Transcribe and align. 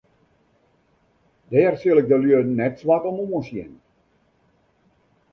Dêr 1.51 1.73
sil 1.81 1.99
ik 2.01 2.07
de 2.09 2.17
lju 2.21 2.39
net 2.59 2.75
swart 2.81 3.05
om 3.09 3.21
oansjen. 3.25 3.71